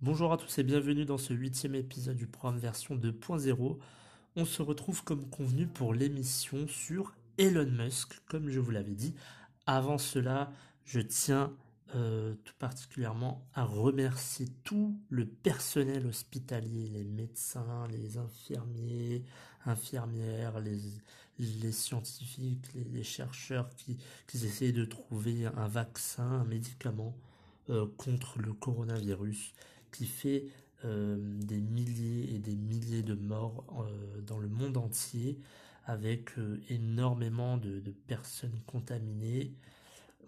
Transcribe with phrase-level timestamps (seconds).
[0.00, 3.78] Bonjour à tous et bienvenue dans ce huitième épisode du programme version 2.0.
[4.36, 9.16] On se retrouve comme convenu pour l'émission sur Elon Musk, comme je vous l'avais dit.
[9.66, 10.52] Avant cela,
[10.84, 11.52] je tiens
[11.96, 19.24] euh, tout particulièrement à remercier tout le personnel hospitalier, les médecins, les infirmiers,
[19.66, 23.98] infirmières, les, scientifiques, les, chercheurs qui,
[24.32, 27.16] essaient de trouver un vaccin, un médicament
[27.68, 29.54] euh, contre le coronavirus
[29.92, 30.46] qui fait
[30.84, 33.64] euh, des milliers et des milliers de morts
[34.26, 35.38] dans le monde entier
[35.88, 36.32] avec
[36.68, 39.54] énormément de, personnes contaminées.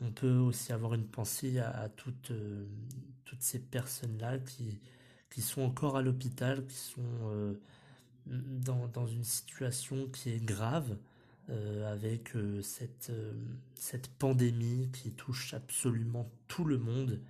[0.01, 2.65] On peut aussi avoir une pensée à, toutes, euh,
[3.27, 4.81] toutes ces personnes-là qui,
[5.29, 7.55] qui sont encore à l'hôpital, qui sont euh,
[8.27, 10.97] dans, une situation qui est grave,
[11.51, 13.13] euh, avec cette,
[13.75, 17.21] cette pandémie qui touche absolument tout le monde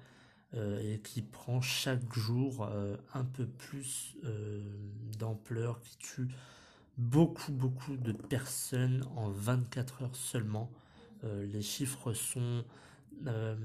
[0.54, 2.68] et qui prend chaque jour
[3.14, 4.16] un peu plus
[5.18, 6.28] d'ampleur, qui tue
[7.00, 10.70] beaucoup, beaucoup de personnes en 24 heures seulement.
[11.24, 12.64] Euh, les chiffres sont,
[13.26, 13.56] euh,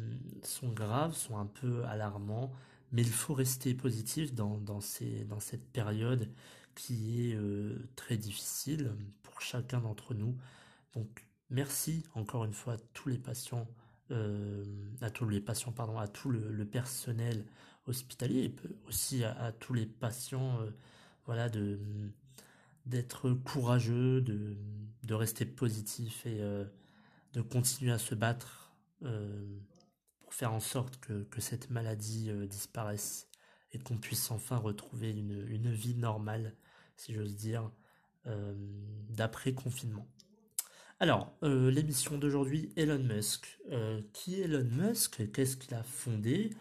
[0.42, 2.52] sont graves, sont un peu alarmants,
[2.92, 6.30] mais il faut rester positif dans, dans, cette période
[6.76, 10.38] qui est euh, très difficile pour chacun d'entre nous.
[10.94, 13.68] Donc merci encore une fois à tous les patients,
[14.12, 17.46] à tous les patients, pardon, à tout le, personnel
[17.88, 18.56] hospitalier et
[18.88, 20.60] aussi à, tous les patients,
[21.26, 21.80] voilà, de
[22.86, 24.58] d'être courageux, de,
[25.04, 26.40] de rester positif et
[27.34, 28.66] de continuer à se battre
[29.04, 29.60] euh,
[30.20, 33.28] pour faire en sorte que, cette maladie euh, disparaisse
[33.74, 36.56] et qu'on puisse enfin retrouver une, vie normale,
[36.96, 37.70] si j'ose dire,
[38.26, 38.56] euh,
[39.10, 40.08] d'après confinement.
[41.00, 43.60] Alors, l'émission d'aujourd'hui, Elon Musk.
[44.14, 46.52] qui est Elon Musk Qu'est-ce qu'il a fondé?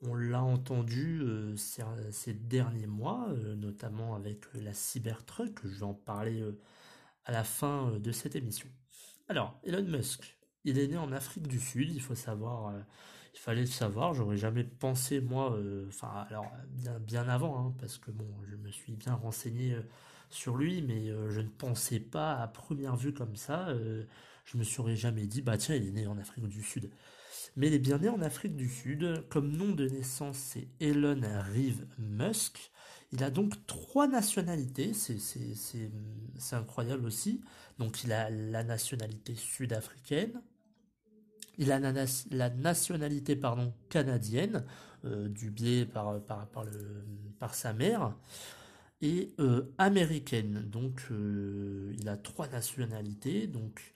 [0.00, 1.22] On l'a entendu
[1.56, 6.42] ces, derniers mois, notamment avec la Cybertruck, je vais en parler
[7.26, 8.68] à la fin de cette émission.
[9.28, 12.80] Alors, Elon Musk, il est né en Afrique du Sud, il faut savoir, euh,
[13.34, 16.50] il fallait le savoir, j'aurais jamais pensé moi, euh, enfin alors
[17.00, 19.82] bien, avant, hein, parce que bon, je me suis bien renseigné euh,
[20.32, 23.68] sur lui, mais je ne pensais pas à première vue comme ça,
[24.44, 26.90] je me serais jamais dit, bah tiens, il est né en Afrique du Sud.
[27.56, 31.20] Mais il est bien né en Afrique du Sud, comme nom de naissance c'est Elon
[31.52, 32.72] Reeve Musk,
[33.12, 37.42] il a donc trois nationalités, c'est incroyable aussi.
[37.78, 40.40] Donc il a la nationalité sud-africaine,
[41.58, 44.64] il a la, nationalité pardon, canadienne,
[45.04, 47.04] euh, du biais par, par, par, le,
[47.38, 48.16] par sa mère,
[49.02, 50.64] et euh, américaine.
[50.70, 53.46] Donc euh, il a trois nationalités.
[53.46, 53.94] Donc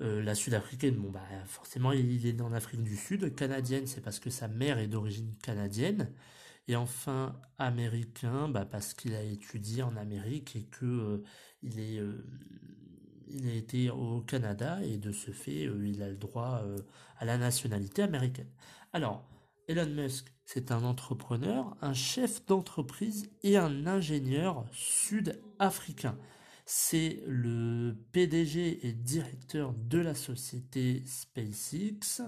[0.00, 3.34] la sud-africaine, bon bah forcément il est né en Afrique du Sud.
[3.34, 6.10] Canadienne, c'est parce que sa mère est d'origine canadienne.
[6.68, 11.24] Et enfin, américain, bah parce qu'il a étudié en Amérique et que euh,
[11.62, 12.24] il est, euh,
[13.28, 16.62] il a été au Canada et de ce fait, euh, il a le droit
[17.18, 18.48] à la nationalité américaine.
[18.92, 19.28] Alors,
[19.68, 26.18] Elon Musk, c'est un entrepreneur, un chef d'entreprise et un ingénieur sud-africain.
[26.66, 32.22] C'est le PDG et directeur de la société SpaceX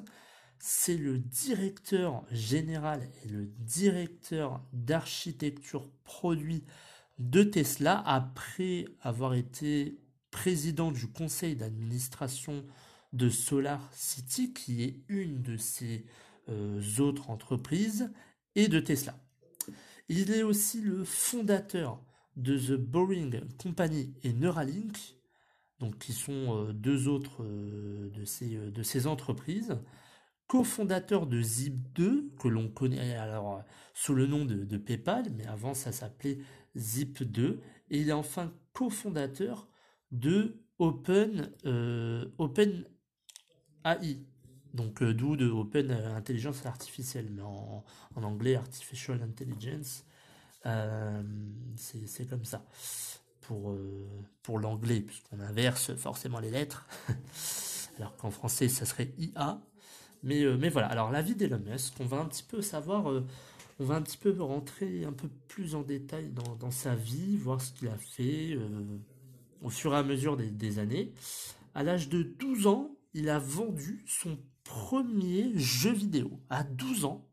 [0.59, 6.65] c'est le directeur général et le directeur d'architecture produit
[7.19, 9.99] de Tesla après avoir été
[10.31, 12.65] président du conseil d'administration
[13.13, 16.05] de Solar City, qui est une de ses
[16.98, 18.10] autres entreprises,
[18.54, 19.19] et de Tesla.
[20.09, 22.01] Il est aussi le fondateur
[22.37, 24.97] de The Boring Company et Neuralink,
[25.78, 29.77] donc qui sont euh, deux autres euh, de, ces, de ces entreprises.
[30.47, 33.65] Cofondateur de Zip2, que l'on connaît alors
[33.95, 36.39] sous le nom de, PayPal, mais avant ça s'appelait
[36.77, 37.59] Zip2,
[37.91, 39.69] et il est enfin cofondateur
[40.13, 42.84] de Open, euh, Open
[43.84, 44.19] AI,
[44.77, 47.84] donc euh, d'où de Open Intelligence Artificielle, mais en,
[48.17, 50.05] anglais Artificial Intelligence,
[50.67, 51.23] euh,
[51.77, 52.65] c'est comme ça
[53.41, 53.77] pour,
[54.43, 56.87] pour l'anglais, puisqu'on inverse forcément les lettres.
[57.99, 59.61] alors qu'en français ça serait IA.
[60.23, 63.07] Mais, mais voilà, alors la vie d'Elon Musk, on va un petit peu savoir,
[63.79, 67.61] on va un petit peu rentrer un peu plus en détail dans, sa vie, voir
[67.61, 68.59] ce qu'il a fait
[69.63, 71.13] au fur et à mesure des, des années.
[71.75, 76.41] À l'âge de 12 ans, il a vendu son premier jeu vidéo.
[76.51, 77.27] À 12 ans,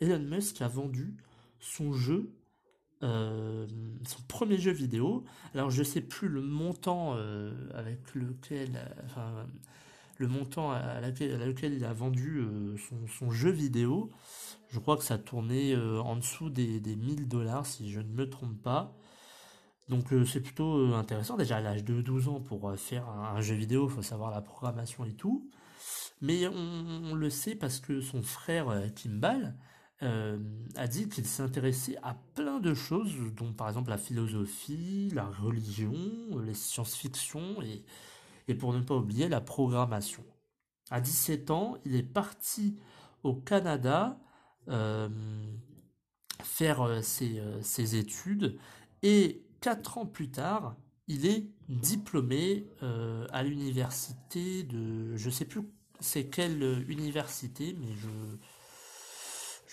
[0.00, 1.16] Elon Musk a vendu
[1.60, 2.34] son jeu,
[3.02, 3.66] euh,
[4.04, 5.24] son premier jeu vidéo.
[5.54, 9.46] Alors je sais plus le montant euh, avec lequel, enfin,
[10.18, 12.76] le montant à laquelle, il a vendu euh,
[13.18, 14.10] son, jeu vidéo.
[14.68, 18.28] Je crois que ça tournait en dessous des, des 1000 dollars si je ne me
[18.28, 18.96] trompe pas.
[19.88, 23.88] Donc c'est plutôt intéressant déjà à l'âge de 12 ans pour faire un, jeu vidéo,
[23.88, 25.50] il faut savoir la programmation et tout.
[26.22, 29.56] Mais on, le sait parce que son frère Kimball
[30.02, 30.38] euh,
[30.76, 35.92] a dit qu'il s'intéressait à plein de choses, dont par exemple la philosophie, la religion,
[36.44, 37.84] les science-fiction et,
[38.46, 40.24] et pour ne pas oublier la programmation.
[40.90, 42.76] À 17 ans, il est parti
[43.24, 44.16] au Canada
[44.68, 45.08] euh,
[46.40, 48.58] faire euh, ses, ses, études
[49.02, 50.76] et quatre ans plus tard,
[51.08, 52.68] il est diplômé
[53.32, 55.62] à l'université de, je sais plus
[56.02, 58.08] c'est quelle université, mais je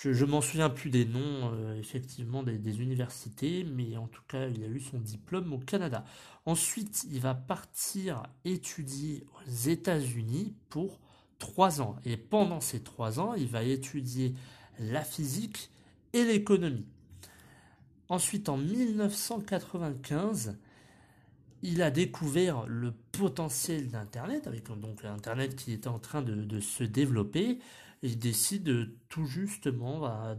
[0.01, 4.63] je, m'en souviens plus des noms, euh, effectivement, des, universités, mais en tout cas, il
[4.63, 6.05] a eu son diplôme au Canada.
[6.45, 11.01] Ensuite, il va partir étudier aux États-Unis pour
[11.37, 11.97] trois ans.
[12.05, 14.35] Et pendant ces trois ans, il va étudier
[14.79, 15.69] la physique
[16.13, 16.87] et l'économie.
[18.07, 20.57] Ensuite, en 1995,
[21.61, 26.83] il a découvert le potentiel d'Internet, avec donc Internet qui était en train de, se
[26.83, 27.59] développer
[28.01, 30.37] il décide tout justement bah,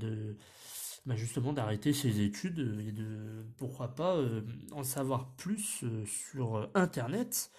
[1.06, 6.69] bah, justement d'arrêter ses études et de pourquoi pas euh, en savoir plus euh, sur
[6.75, 7.50] Internet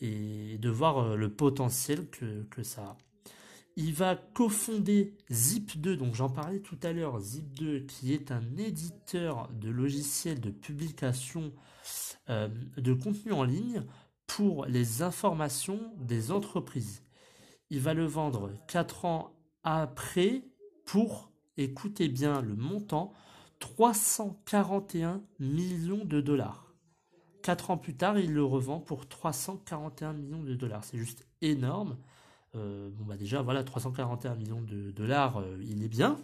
[0.00, 2.96] et de voir euh, le potentiel que, que ça a.
[3.80, 9.48] Il va cofonder Zip2, donc j'en parlais tout à l'heure, Zip2 qui est un éditeur
[9.52, 11.52] de logiciels de publication
[12.26, 13.84] de contenu en ligne
[14.26, 17.04] pour les informations des entreprises.
[17.70, 20.42] Il va le vendre 4 ans après
[20.84, 23.12] pour, écoutez bien le montant,
[23.60, 26.74] 341 millions de dollars.
[27.44, 30.82] Quatre ans plus tard, il le revend pour 341 millions de dollars.
[30.82, 31.96] C'est juste énorme.
[32.54, 36.18] Euh, bon bah déjà voilà 341 millions de dollars, euh, il est bien.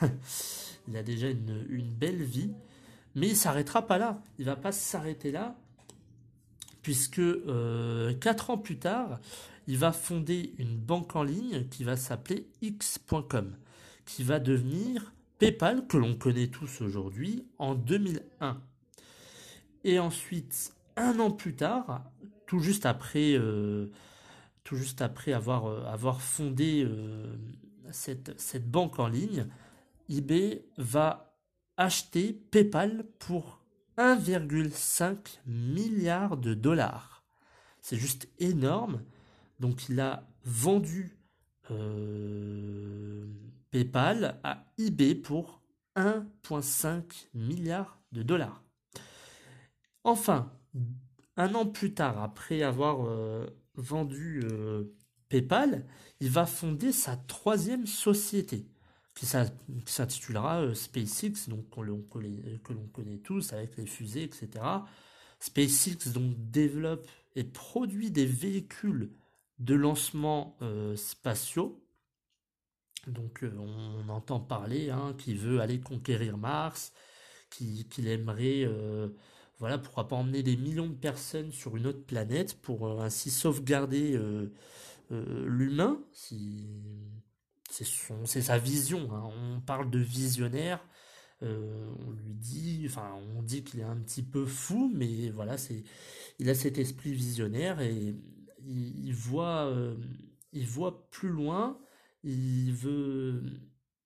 [0.88, 2.52] il a déjà une, belle vie,
[3.14, 4.22] mais il s'arrêtera pas là.
[4.38, 5.56] Il va pas s'arrêter là,
[6.82, 9.20] puisque euh, quatre ans plus tard,
[9.66, 13.56] il va fonder une banque en ligne qui va s'appeler X.com,
[14.06, 18.60] qui va devenir PayPal, que l'on connaît tous aujourd'hui, en 2001.
[19.84, 22.02] Et ensuite, un an plus tard,
[22.46, 23.90] tout juste après, euh,
[24.64, 27.36] tout juste après avoir, euh, fondé euh,
[27.92, 29.46] cette, banque en ligne,
[30.08, 31.36] eBay va
[31.76, 33.60] acheter PayPal pour
[33.98, 37.24] 1,5 milliard de dollars.
[37.80, 39.02] C'est juste énorme.
[39.60, 41.18] Donc il a vendu
[41.70, 43.26] euh,
[43.70, 45.60] PayPal à eBay pour
[45.96, 48.62] 1,5 milliard de dollars.
[50.04, 50.52] Enfin,
[51.36, 53.06] un an plus tard, après avoir
[53.76, 54.84] vendu euh,
[55.28, 55.86] PayPal,
[56.20, 58.66] il va fonder sa troisième société
[59.14, 64.48] qui s'intitulera SpaceX, donc que l'on connaît tous avec les fusées, etc.
[65.38, 69.10] SpaceX donc développe et produit des véhicules
[69.58, 71.80] de lancements euh, spatiaux.
[73.06, 76.92] Donc euh, on entend parler hein, qu'il veut aller conquérir Mars,
[77.50, 79.08] qu'il aimerait, euh,
[79.58, 84.18] voilà, pourquoi pas emmener des millions de personnes sur une autre planète pour ainsi sauvegarder
[85.10, 86.00] l'humain.
[86.12, 86.68] Si,
[87.70, 89.12] c'est sa vision.
[89.12, 89.30] Hein.
[89.56, 90.84] On parle de visionnaire.
[91.40, 95.84] on lui dit, enfin, on dit qu'il est un petit peu fou, mais voilà, c'est,
[96.38, 98.14] il a cet esprit visionnaire et
[98.66, 99.96] il, voit, euh,
[100.52, 101.78] il voit plus loin,
[102.22, 103.42] il veut,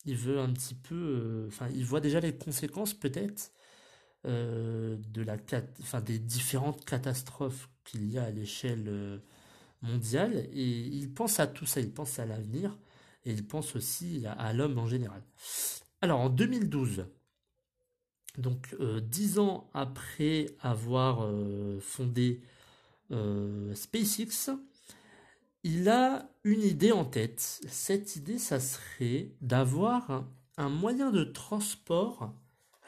[0.04, 3.57] il veut un petit peu, euh, enfin, il voit déjà les conséquences peut-être euh,
[4.24, 5.36] de la,
[5.80, 9.20] enfin, des différentes catastrophes qu'il y a à l'échelle
[9.82, 12.76] mondiale et il pense à tout ça, il pense à l'avenir
[13.24, 15.22] et il pense aussi à, l'homme en général.
[16.02, 17.06] Alors en 2012,
[18.36, 21.26] donc dix ans après avoir
[21.80, 22.42] fondé
[23.10, 24.50] euh, SpaceX,
[25.64, 27.60] il a une idée en tête.
[27.68, 30.24] Cette idée, ça serait d'avoir
[30.56, 32.32] un, moyen de transport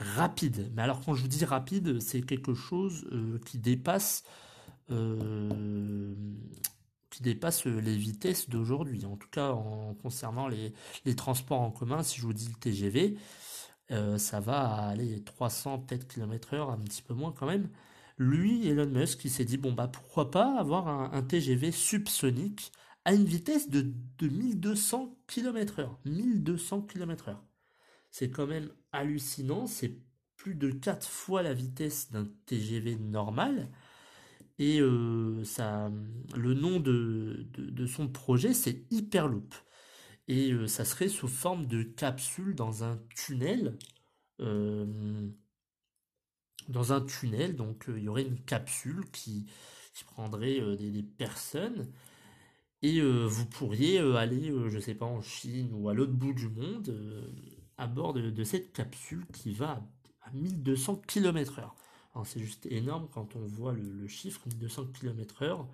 [0.00, 0.71] rapide.
[0.75, 4.25] Mais alors quand je vous dis rapide, c'est quelque chose euh, qui dépasse,
[4.90, 6.14] euh,
[7.11, 9.04] qui dépasse les vitesses d'aujourd'hui.
[9.04, 10.75] En tout cas, en concernant les,
[11.16, 13.19] transports en commun, si je vous dis le TGV,
[13.90, 17.69] euh, ça va aller 300 peut-être km heure, un petit peu moins quand même.
[18.19, 22.73] Lui, Elon Musk, il s'est dit, bon bah pourquoi pas avoir un, TGV subsonique
[23.04, 25.99] à une vitesse de, de 1200 km heure.
[26.04, 27.42] 1200 km heure.
[28.11, 29.97] C'est quand même hallucinant, c'est
[30.37, 33.71] plus de 4 fois la vitesse d'un TGV normal.
[34.61, 35.90] Et euh, ça,
[36.37, 37.47] le nom de,
[37.87, 39.55] son projet, c'est Hyperloop.
[40.29, 43.79] Et euh, ça serait sous forme de capsule dans un tunnel.
[44.40, 45.31] Euh,
[46.69, 49.47] dans un tunnel, donc il y aurait une capsule qui,
[50.07, 51.90] prendrait des, personnes.
[52.83, 56.49] Et vous pourriez aller, je ne sais pas, en Chine ou à l'autre bout du
[56.49, 56.95] monde
[57.81, 59.83] à bord de, cette capsule qui va
[60.23, 61.71] à 1200 km/h.
[62.25, 65.65] C'est juste énorme quand on voit le, chiffre 1200 km/h.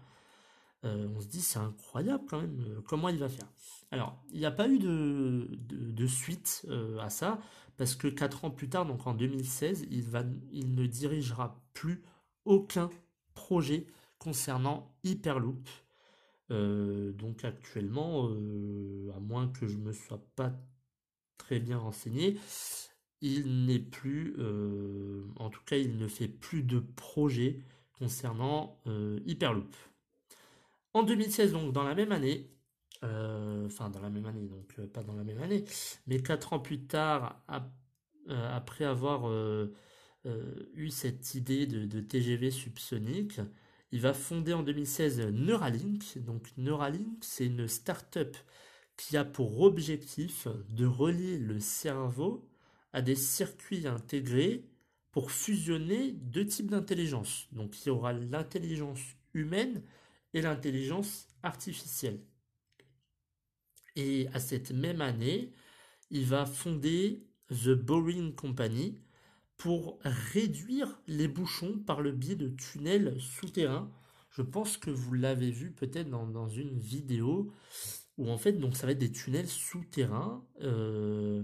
[0.85, 3.49] Euh, on se dit c'est incroyable quand même euh, comment il va faire.
[3.91, 7.41] Alors il n'y a pas eu de, suite euh, à ça
[7.77, 10.23] parce que 4 ans plus tard, donc en 2016, il, va,
[10.53, 12.05] il ne dirigera plus
[12.45, 12.89] aucun
[13.35, 13.87] projet
[14.19, 15.69] concernant Hyperloop.
[16.51, 18.27] donc actuellement,
[19.15, 20.53] à moins que je me sois pas
[21.39, 22.39] très bien renseigné,
[23.21, 27.61] il n'est plus, euh, en tout cas, il ne fait plus de projet
[27.99, 29.75] concernant euh, Hyperloop.
[30.93, 32.51] En 2016, donc dans la même année,
[33.05, 35.65] euh, enfin dans la même année, donc pas dans la même année,
[36.07, 37.45] mais quatre ans plus tard,
[38.29, 39.31] après avoir
[40.75, 43.41] eu cette idée de, de, TGV subsonique,
[43.93, 46.19] il va fonder en 2016 Neuralink.
[46.25, 48.37] Donc Neuralink, c'est une start-up
[48.97, 52.49] qui a pour objectif de relier le cerveau
[52.93, 54.65] à des circuits intégrés
[55.13, 57.49] pour fusionner deux types d'intelligence.
[57.53, 59.01] Donc il y aura l'intelligence
[59.35, 59.83] humaine
[60.35, 62.21] et l'intelligence artificielle.
[63.97, 65.53] Et à cette même année,
[66.11, 69.01] il va fonder The Boring Company
[69.57, 73.91] pour réduire les bouchons par le biais de tunnels souterrains.
[74.31, 77.53] Je pense que vous l'avez vu peut-être dans, une vidéo
[78.19, 80.45] où en fait donc ça va être des tunnels souterrains.
[80.63, 81.43] Euh,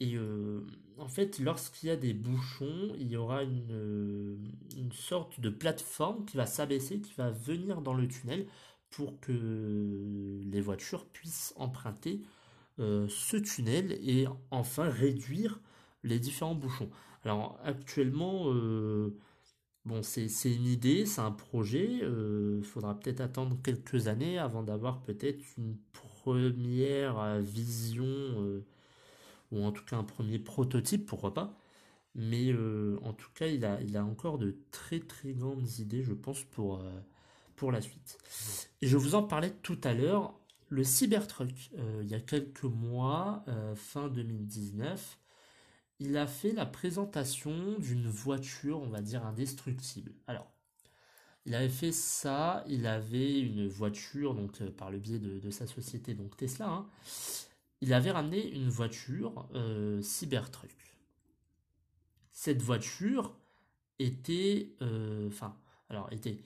[0.00, 0.66] et euh,
[0.98, 4.38] en fait, lorsqu'il y a des bouchons, il y aura une,
[4.76, 8.46] une sorte de plateforme qui va s'abaisser, qui va venir dans le tunnel
[8.90, 12.22] pour que les voitures puissent emprunter
[12.80, 15.60] euh, ce tunnel et enfin réduire
[16.04, 16.90] les différents bouchons.
[17.24, 19.16] Alors actuellement, euh,
[19.88, 22.00] bon, c'est une idée, c'est un projet.
[22.02, 28.62] Il faudra peut-être attendre quelques années avant d'avoir peut-être une première vision
[29.50, 31.56] ou en tout cas un premier prototype, pourquoi pas.
[32.14, 36.42] Mais euh, en tout cas, il a, encore de très très grandes idées, je pense,
[36.42, 36.90] pour, euh,
[37.56, 38.18] pour la suite.
[38.82, 40.34] Et je vous en parlais tout à l'heure,
[40.68, 45.18] le Cybertruck, euh, il y a quelques mois, fin 2019,
[46.00, 50.12] il a fait la présentation d'une voiture, on va dire, indestructible.
[50.26, 50.50] Alors,
[51.44, 56.14] il avait fait ça, il avait une voiture, donc par le biais de, sa société,
[56.14, 56.86] donc Tesla, hein,
[57.80, 60.76] il avait ramené une voiture euh, Cybertruck.
[62.32, 63.36] Cette voiture
[63.98, 65.56] était, euh, enfin,
[65.88, 66.38] alors était,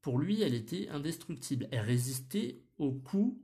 [0.00, 1.68] pour lui, elle était indestructible.
[1.70, 3.38] Elle résistait aux coups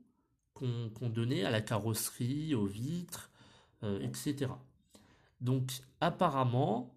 [0.55, 3.31] qu'on donnait à la carrosserie, aux vitres,
[3.83, 4.53] euh, etc.
[5.41, 6.95] Donc, apparemment,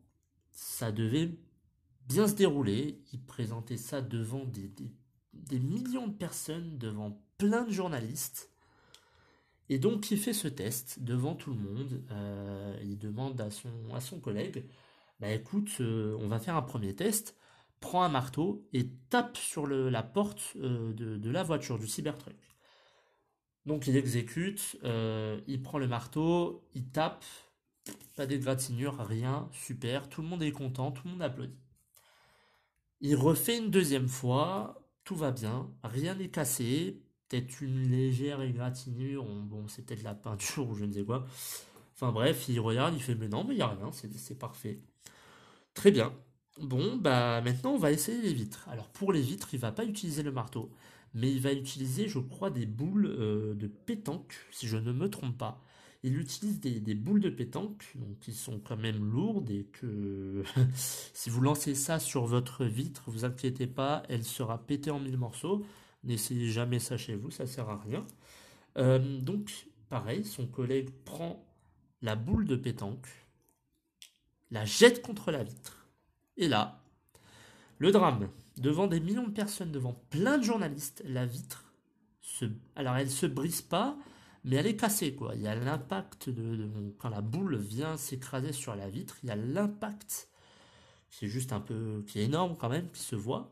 [0.51, 1.37] ça devait
[2.07, 3.01] bien se dérouler.
[3.13, 8.51] Il présentait ça devant des millions de personnes, devant plein de journalistes.
[9.69, 12.01] Et donc il fait ce test devant tout le monde.
[12.11, 14.65] Euh, il demande à son, collègue,
[15.19, 17.35] bah écoute, euh, on va faire un premier test.
[17.79, 22.35] Prends un marteau et tape sur la porte euh, de, la voiture, du Cybertruck.
[23.65, 27.25] Donc il exécute, il prend le marteau, il tape,
[28.15, 31.57] pas d'égratignure, rien, super, tout le monde est content, tout le monde applaudit.
[33.01, 39.25] Il refait une deuxième fois, tout va bien, rien n'est cassé, peut-être une légère égratignure,
[39.25, 41.25] bon c'est peut-être la peinture ou je ne sais quoi.
[41.95, 44.79] Enfin bref, il regarde, il fait mais non mais il n'y a rien, c'est parfait.
[45.73, 46.13] Très bien.
[46.59, 48.67] Bon, bah maintenant on va essayer les vitres.
[48.69, 50.71] Alors pour les vitres, il va pas utiliser le marteau,
[51.13, 55.09] mais il va utiliser, je crois, des boules euh, de pétanque, si je ne me
[55.09, 55.61] trompe pas.
[56.03, 60.43] Il utilise des, boules de pétanque, donc qui sont quand même lourdes et que
[60.75, 65.17] si vous lancez ça sur votre vitre, vous inquiétez pas, elle sera pétée en mille
[65.17, 65.65] morceaux.
[66.03, 68.05] N'essayez jamais ça chez vous, ça sert à rien.
[68.77, 71.43] Euh, donc, pareil, son collègue prend
[72.01, 73.07] la boule de pétanque,
[74.51, 75.87] la jette contre la vitre.
[76.37, 76.83] Et là,
[77.79, 78.29] le drame.
[78.57, 81.73] devant des millions de personnes, devant plein de journalistes, la vitre
[82.21, 82.45] se...
[82.75, 83.97] Alors elle se brise pas,
[84.47, 85.35] mais elle est cassée, quoi.
[85.35, 89.31] Il y a l'impact de, Quand la boule vient s'écraser sur la vitre, il y
[89.31, 90.29] a l'impact
[91.09, 92.03] qui est juste un peu...
[92.07, 93.51] qui est énorme quand même, qui se voit.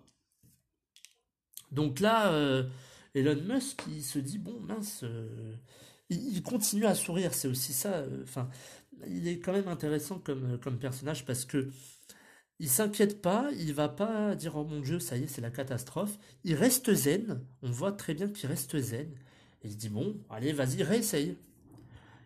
[1.71, 2.63] Donc là, euh,
[3.13, 5.01] Elon Musk, il se dit, bon, mince...
[5.03, 5.55] Euh,
[6.09, 7.93] il, continue à sourire, c'est aussi ça.
[7.93, 8.49] Euh, enfin,
[9.07, 11.69] il est quand même intéressant comme, comme personnage parce que
[12.59, 15.51] il s'inquiète pas, il va pas dire oh mon dieu, ça y est, c'est la
[15.51, 16.17] catastrophe.
[16.43, 19.13] Il reste zen, on voit très bien qu'il reste zen.
[19.65, 21.37] Il se dit bon, allez, vas-y, réessaye.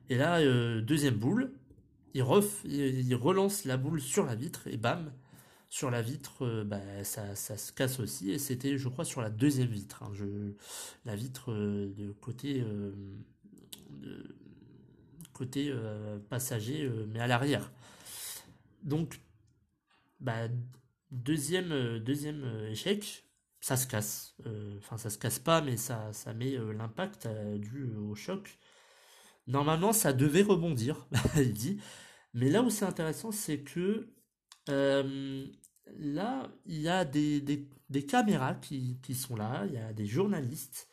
[0.10, 1.54] Et là, euh, deuxième boule,
[2.14, 2.26] il,
[2.66, 5.14] il, relance la boule sur la vitre et bam,
[5.70, 8.32] sur la vitre, euh, bah, ça, se casse aussi.
[8.32, 10.04] Et c'était, je crois, sur la deuxième vitre.
[10.04, 10.12] Hein.
[11.06, 12.62] la vitre euh, de côté,
[14.02, 14.36] de,
[15.32, 15.74] côté
[16.30, 17.72] passager, mais à l'arrière.
[18.84, 19.22] Donc
[20.20, 20.50] bah,
[21.12, 23.29] deuxième, deuxième échec,
[23.62, 24.36] ça se casse.
[24.46, 28.58] Euh, enfin, ça se casse pas, mais ça, ça met l'impact dû au choc.
[29.48, 31.82] Normalement, ça devait rebondir, il dit.
[32.34, 34.14] Mais là où c'est intéressant, c'est que
[34.68, 37.42] là, il y a des,
[37.90, 40.88] des, caméras qui, qui, sont là, il y a des journalistes.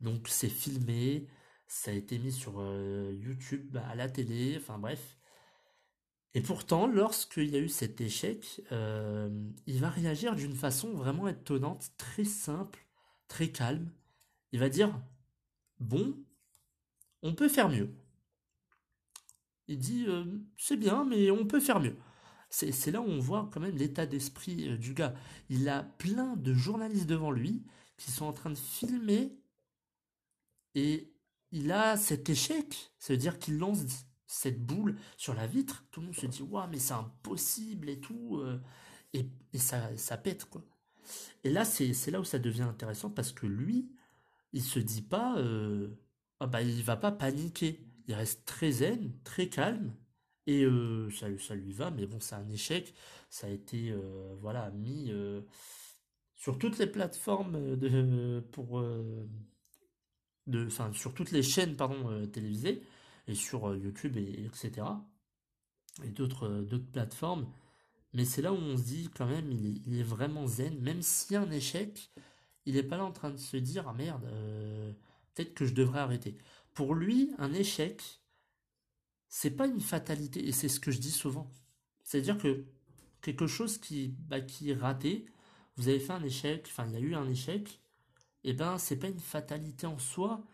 [0.00, 1.28] Donc, c'est filmé,
[1.68, 2.60] ça a été mis sur
[3.12, 5.18] YouTube, à la télé, enfin bref.
[6.34, 9.28] Et pourtant, lorsqu'il y a eu cet échec, euh,
[9.66, 12.86] il va réagir d'une façon vraiment étonnante, très simple,
[13.28, 13.90] très calme.
[14.52, 14.98] Il va dire,
[15.78, 16.16] bon,
[17.22, 17.90] on peut faire mieux.
[19.68, 20.24] Il dit, euh,
[20.56, 21.96] c'est bien, mais on peut faire mieux.
[22.50, 25.14] C'est là où on voit quand même l'état d'esprit euh, du gars.
[25.48, 27.62] Il a plein de journalistes devant lui
[27.96, 29.34] qui sont en train de filmer
[30.74, 31.12] et
[31.50, 32.92] il a cet échec.
[32.98, 36.42] Ça veut dire qu'il lance cette boule sur la vitre, tout le monde se dit
[36.42, 38.58] waouh mais c'est impossible et tout euh,
[39.12, 40.64] et, ça, ça pète quoi.
[41.44, 43.90] Et là c'est là où ça devient intéressant parce que lui
[44.54, 45.88] il se dit pas euh,
[46.40, 49.94] ah bah il va pas paniquer, il reste très zen, très calme
[50.46, 52.94] et euh, ça, ça lui va mais bon c'est un échec,
[53.28, 53.94] ça a été
[54.40, 55.12] voilà mis
[56.36, 58.82] sur toutes les plateformes de pour
[60.46, 62.82] de enfin sur toutes les chaînes pardon télévisées
[63.26, 64.86] et sur euh, YouTube, et, etc.
[66.04, 67.46] Et d'autres euh, d'autres plateformes.
[68.14, 71.34] Mais c'est là où on se dit quand même, il est, vraiment zen, même s'il
[71.34, 72.10] y a un échec,
[72.66, 74.92] il n'est pas là en train de se dire, ah merde, euh,
[75.34, 76.36] peut-être que je devrais arrêter.
[76.74, 78.02] Pour lui, un échec,
[79.28, 81.50] c'est pas une fatalité, et c'est ce que je dis souvent.
[82.04, 82.66] C'est-à-dire que
[83.22, 85.26] quelque chose qui, bah, qui est raté,
[85.76, 87.80] vous avez fait un échec, enfin il y a eu un échec,
[88.44, 90.44] et eh ben c'est pas une fatalité en soi,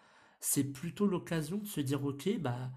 [0.40, 2.70] c'est plutôt l'occasion de se dire ok bah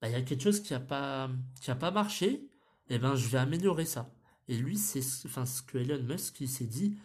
[0.00, 2.48] bah il y a quelque chose qui a pas qui a pas marché
[2.90, 4.10] et eh ben je vais améliorer ça.
[4.48, 6.98] Et lui c'est enfin ce que Elon Musk il s'est dit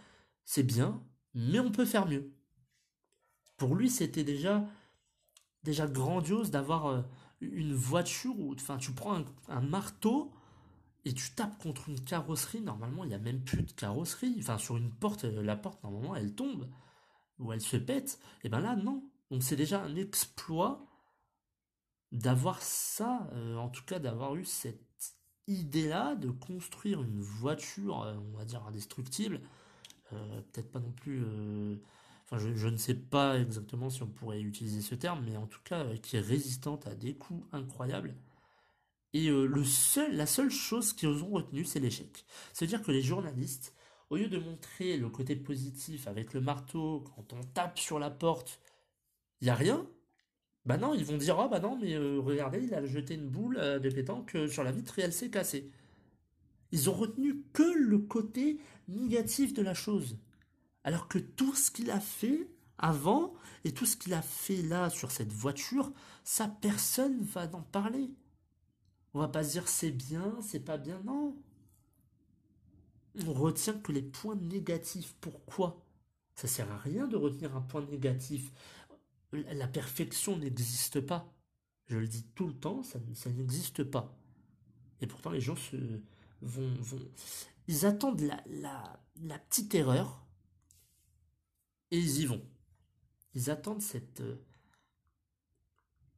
[0.45, 2.31] c'est bien mais on peut faire mieux.
[3.57, 4.65] Pour lui c'était déjà
[5.63, 7.01] déjà grandiose d'avoir euh,
[7.41, 10.31] une voiture où enfin tu prends un, marteau
[11.05, 12.61] et tu tapes contre une carrosserie.
[12.61, 14.35] Normalement il n'y a même plus de carrosserie.
[14.39, 16.69] Enfin sur une porte euh, la porte normalement elle tombe
[17.39, 18.19] ou elle se pète.
[18.43, 20.85] Et ben là non donc c'est déjà un exploit
[22.11, 25.17] d'avoir ça, euh, en tout cas d'avoir eu cette
[25.47, 29.41] idée-là de construire une voiture, euh, on va dire indestructible,
[30.13, 31.25] euh, peut-être pas non plus...
[32.25, 35.61] Enfin, je, ne sais pas exactement si on pourrait utiliser ce terme, mais en tout
[35.63, 38.13] cas qui est résistante à des coups incroyables.
[39.13, 42.23] Et le seul, la seule chose qu'ils ont retenu, c'est l'échec.
[42.53, 43.73] C'est-à-dire que les journalistes,
[44.11, 48.11] au lieu de montrer le côté positif avec le marteau, quand on tape sur la
[48.11, 48.59] porte,
[49.43, 49.85] il y a rien.
[50.65, 53.27] Bah non, ils vont dire ah bah non mais euh, regardez, il a jeté une
[53.27, 55.69] boule euh, de pétanque euh, sur la vitre et elle s'est cassée.
[56.71, 60.17] Ils ont retenu que le côté négatif de la chose.
[60.85, 63.33] Alors que tout ce qu'il a fait avant
[63.65, 65.91] et tout ce qu'il a fait là sur cette voiture,
[66.23, 68.11] ça personne va en parler.
[69.13, 71.35] On va pas se dire c'est bien, c'est pas bien, non.
[73.27, 75.15] On retient que les points négatifs.
[75.19, 75.83] Pourquoi?
[76.35, 78.51] Ça sert à rien de retenir un point négatif
[79.33, 81.33] la perfection n'existe pas.
[81.87, 82.99] Je le dis tout le temps, ça,
[83.31, 84.17] n'existe pas.
[85.01, 85.75] Et pourtant, les gens se
[86.41, 86.99] vont, vont
[87.67, 88.43] ils attendent la,
[89.21, 90.25] la, petite erreur
[91.91, 92.41] et ils y vont.
[93.33, 94.35] Ils attendent cette euh,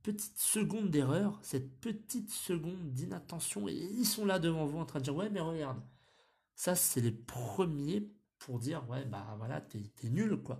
[0.01, 4.99] petite seconde d'erreur, cette petite seconde d'inattention, et ils sont là devant vous en train
[4.99, 5.81] de dire ouais mais regarde,
[6.55, 10.59] ça c'est les premiers pour dire ouais bah voilà t'es nul quoi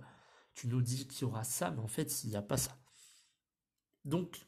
[0.56, 2.76] tu nous dis qu'il y aura ça, mais en fait, il n'y a pas ça.
[4.04, 4.46] Donc,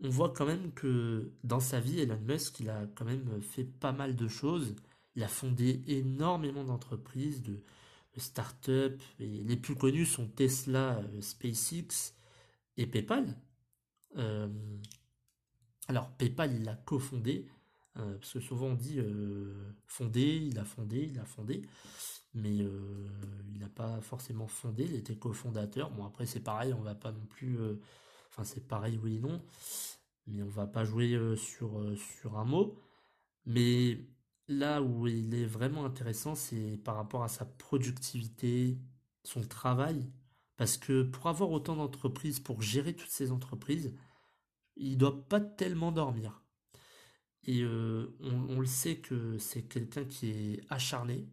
[0.00, 3.64] on voit quand même que dans sa vie, Elon Musk, il a quand même fait
[3.64, 4.74] pas mal de choses.
[5.14, 7.62] Il a fondé énormément d'entreprises, de,
[8.16, 8.98] startups.
[9.18, 12.14] Et les plus connus sont Tesla, SpaceX
[12.76, 13.36] et PayPal.
[15.88, 17.46] alors PayPal, il l'a cofondé.
[17.94, 19.00] parce que souvent on dit
[19.86, 21.62] fondé, il a fondé, il a fondé
[22.34, 25.90] mais il n'a pas forcément fondé, il était cofondateur.
[25.90, 27.58] Bon après c'est pareil, on va pas non plus,
[28.30, 29.42] enfin c'est pareil oui et non,
[30.26, 32.78] mais on va pas jouer sur, sur un mot.
[33.46, 33.98] Mais
[34.48, 38.78] là où il est vraiment intéressant, c'est par rapport à sa productivité,
[39.22, 40.10] son travail.
[40.56, 43.94] Parce que pour avoir autant d'entreprises, pour gérer toutes ces entreprises,
[44.76, 46.42] il doit pas tellement dormir.
[47.44, 51.28] Et on, on, le sait que c'est quelqu'un qui est acharné,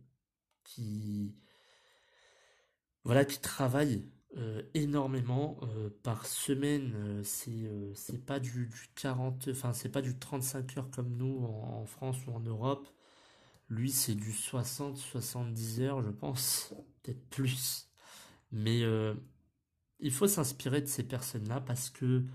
[0.75, 1.35] qui,
[3.03, 4.03] voilà, qui travaille
[4.37, 6.93] euh, énormément euh, par semaine.
[6.95, 11.45] Euh, c'est c'est pas du, du 40, enfin c'est pas du 35 heures comme nous
[11.45, 12.87] en, France ou en Europe.
[13.69, 17.89] Lui, c'est du 60, 70 heures, je pense, peut-être plus.
[18.51, 18.81] Mais
[19.99, 22.25] il faut s'inspirer de ces personnes-là parce que,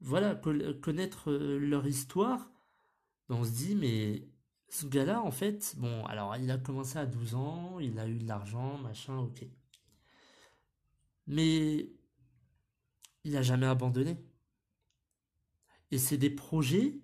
[0.00, 0.34] voilà,
[0.82, 2.50] connaître leur histoire,
[3.28, 4.28] on se dit, mais
[4.68, 8.18] ce gars-là, en fait, bon, alors il a commencé à 12 ans, il a eu
[8.18, 9.46] de l'argent, machin, ok.
[11.26, 11.90] Mais
[13.24, 14.16] il n'a jamais abandonné.
[15.90, 17.00] Et c'est des projets,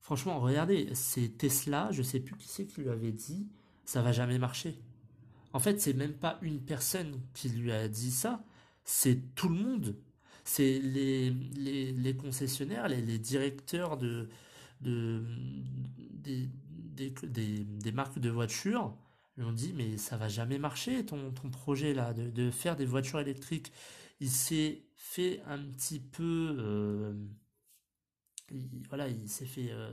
[0.00, 3.48] franchement, regardez, c'est Tesla, je sais plus qui c'est qui lui avait dit,
[3.84, 4.80] ça va jamais marcher.
[5.52, 8.44] En fait, c'est même pas une personne qui lui a dit ça,
[8.84, 9.96] c'est tout le monde.
[10.44, 14.28] C'est les, concessionnaires, les, directeurs de,
[16.92, 18.94] des, marques de voitures
[19.36, 22.84] lui ont dit mais ça va jamais marcher ton, ton projet là de, faire des
[22.84, 23.72] voitures électriques.
[24.20, 27.14] Il s'est fait un petit peu euh,
[28.88, 29.92] voilà il s'est fait euh,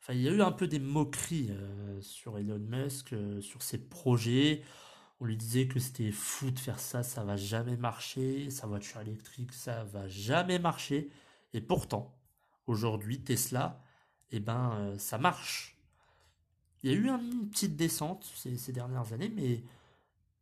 [0.00, 3.78] enfin il y a eu un peu des moqueries euh, sur Elon Musk sur ses
[3.78, 4.62] projets.
[5.20, 9.00] On lui disait que c'était fou de faire ça, ça va jamais marcher, sa voiture
[9.00, 11.08] électrique, ça va jamais marcher.
[11.54, 12.18] Et pourtant,
[12.66, 13.80] aujourd'hui, Tesla,
[14.32, 15.73] eh ben, ça marche.
[16.84, 19.64] Il y a eu une petite descente ces, dernières années, mais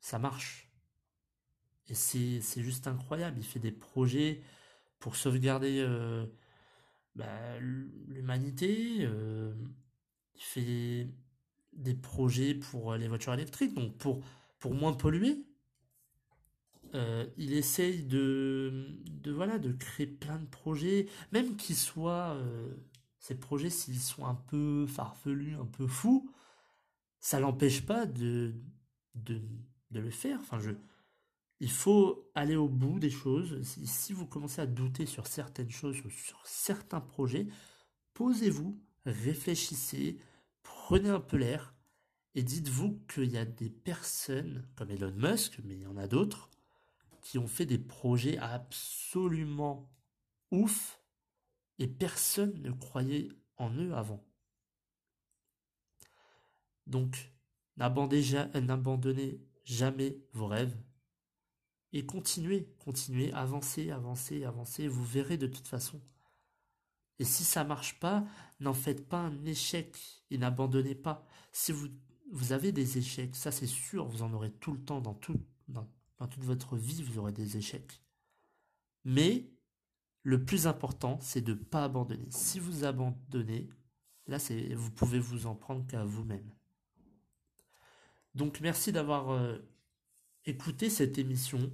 [0.00, 0.68] ça marche.
[1.88, 3.38] Et c'est juste incroyable.
[3.38, 4.42] Il fait des projets
[4.98, 6.26] pour sauvegarder euh,
[7.14, 8.98] bah, l'humanité.
[9.02, 9.55] Euh,
[10.35, 11.07] il fait
[11.74, 14.20] des projets pour les voitures électriques, donc pour,
[14.74, 15.46] moins polluer.
[16.94, 22.37] Euh, il essaye de, de, voilà, de créer plein de projets, même qu'ils soient
[23.20, 26.32] ces projets, s'ils sont un peu farfelus, un peu fous,
[27.22, 28.52] ça l'empêche pas de,
[29.14, 29.40] de,
[29.90, 30.38] le faire.
[30.40, 30.72] Enfin, je,
[31.61, 33.62] il faut aller au bout des choses.
[33.62, 37.46] Si, vous commencez à douter sur certaines choses, sur certains projets,
[38.12, 40.18] posez-vous, réfléchissez,
[40.62, 41.74] prenez un peu l'air
[42.35, 46.08] et dites-vous qu'il y a des personnes comme Elon Musk, mais il y en a
[46.08, 46.50] d'autres,
[47.22, 49.88] qui ont fait des projets absolument
[50.50, 51.00] ouf
[51.78, 54.24] et personne ne croyait en eux avant.
[56.87, 57.33] Donc,
[57.77, 60.77] n'abandonnez jamais vos rêves
[61.92, 66.01] et continuez, continuez, avancez, avancez, avancez, vous verrez de toute façon.
[67.18, 68.25] Et si ça marche pas,
[68.61, 71.25] n'en faites pas un échec et n'abandonnez pas.
[71.53, 71.88] Si vous,
[72.53, 75.18] avez des échecs, ça c'est sûr, vous en aurez tout le temps dans,
[75.68, 78.03] dans toute votre vie, vous aurez des échecs.
[79.05, 79.51] Mais
[80.23, 82.31] le plus important, c'est de ne pas abandonner.
[82.31, 83.68] Si vous abandonnez,
[84.27, 84.38] là,
[84.77, 86.51] vous pouvez vous en prendre qu'à vous-même.
[88.35, 89.59] Donc, merci d'avoir euh,
[90.47, 91.71] écouté cette émission.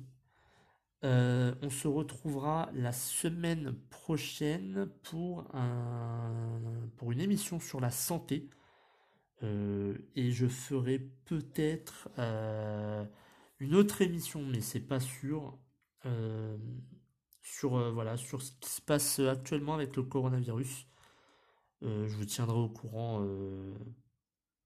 [1.05, 8.51] Euh, on se retrouvera la semaine prochaine pour, un, pour une émission sur la santé.
[9.45, 12.09] Euh, et je ferai peut-être
[13.61, 15.59] une autre émission, mais c'est pas sûr
[17.43, 20.87] sur, voilà, sur ce qui se passe actuellement avec le coronavirus.
[21.83, 23.25] Je vous tiendrai au courant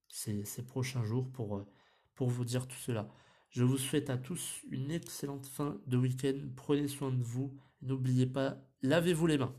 [0.08, 1.66] ces, ces, prochains jours pour,
[2.14, 3.08] pour vous dire tout cela.
[3.50, 6.38] Je vous souhaite à tous une excellente fin de week-end.
[6.56, 7.54] Prenez soin de vous.
[7.82, 9.54] N'oubliez pas, lavez-vous les mains.